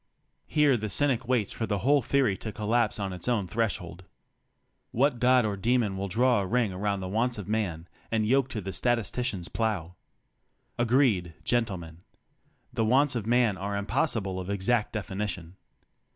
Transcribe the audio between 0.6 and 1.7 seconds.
the cynic waits for